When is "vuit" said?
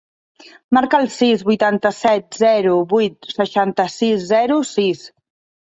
2.97-3.31